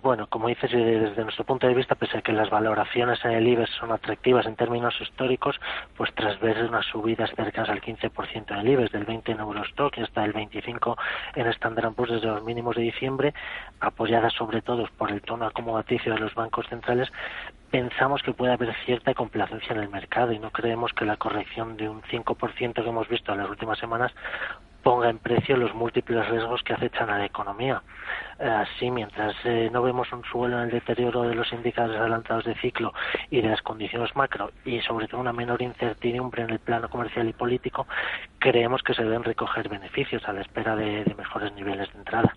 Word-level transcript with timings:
Bueno, 0.00 0.26
como 0.26 0.48
dices, 0.48 0.70
desde 0.70 1.22
nuestro 1.22 1.44
punto 1.44 1.66
de 1.66 1.74
vista, 1.74 1.94
pese 1.94 2.16
a 2.16 2.22
que 2.22 2.32
las 2.32 2.48
valoraciones 2.48 3.22
en 3.26 3.32
el 3.32 3.46
IBEX 3.46 3.70
son 3.72 3.92
atractivas 3.92 4.46
en 4.46 4.56
términos 4.56 4.98
históricos, 5.00 5.60
pues 5.96 6.14
tras 6.14 6.40
ver 6.40 6.64
unas 6.64 6.86
subidas 6.86 7.30
cercanas 7.36 7.68
al 7.68 7.82
15% 7.82 8.52
en 8.52 8.56
el 8.56 8.68
IBEX, 8.68 8.92
del 8.92 9.04
20 9.04 9.32
en 9.32 9.40
Eurostock 9.40 9.98
y 9.98 10.02
hasta 10.02 10.24
el 10.24 10.32
25 10.32 10.96
en 11.34 11.46
Standard 11.48 11.92
Poor's 11.92 12.12
desde 12.12 12.28
los 12.28 12.42
mínimos 12.42 12.76
de 12.76 12.82
diciembre, 12.82 13.34
apoyadas 13.80 14.32
sobre 14.32 14.62
todo 14.62 14.88
por 14.96 15.10
el 15.10 15.20
tono 15.20 15.46
acomodaticio 15.46 16.14
de 16.14 16.20
los 16.20 16.34
bancos 16.34 16.66
centrales, 16.68 17.12
pensamos 17.70 18.22
que 18.22 18.32
puede 18.32 18.54
haber 18.54 18.74
cierta 18.86 19.12
complacencia 19.12 19.74
en 19.74 19.82
el 19.82 19.90
mercado 19.90 20.32
y 20.32 20.38
no 20.38 20.50
creemos 20.50 20.92
que 20.94 21.04
la 21.04 21.18
corrección 21.18 21.76
de 21.76 21.90
un 21.90 22.00
5% 22.02 22.74
que 22.74 22.88
hemos 22.88 23.08
visto 23.08 23.32
en 23.32 23.38
las 23.38 23.50
últimas 23.50 23.78
semanas 23.78 24.12
ponga 24.82 25.10
en 25.10 25.18
precio 25.18 25.56
los 25.56 25.74
múltiples 25.74 26.28
riesgos 26.28 26.62
que 26.62 26.72
acechan 26.72 27.10
a 27.10 27.18
la 27.18 27.26
economía. 27.26 27.82
Así, 28.42 28.90
mientras 28.90 29.36
eh, 29.44 29.70
no 29.72 29.82
vemos 29.82 30.12
un 30.12 30.24
suelo 30.24 30.58
en 30.58 30.64
el 30.64 30.70
deterioro 30.70 31.22
de 31.22 31.34
los 31.36 31.52
indicadores 31.52 32.00
adelantados 32.00 32.44
de 32.44 32.56
ciclo 32.56 32.92
y 33.30 33.40
de 33.40 33.48
las 33.48 33.62
condiciones 33.62 34.16
macro 34.16 34.50
y 34.64 34.80
sobre 34.80 35.06
todo 35.06 35.20
una 35.20 35.32
menor 35.32 35.62
incertidumbre 35.62 36.42
en 36.42 36.50
el 36.50 36.58
plano 36.58 36.88
comercial 36.88 37.28
y 37.28 37.32
político, 37.32 37.86
creemos 38.40 38.82
que 38.82 38.94
se 38.94 39.04
deben 39.04 39.22
recoger 39.22 39.68
beneficios 39.68 40.24
a 40.26 40.32
la 40.32 40.40
espera 40.40 40.74
de 40.74 41.04
mejores 41.16 41.52
niveles 41.52 41.92
de 41.92 41.98
entrada. 42.00 42.28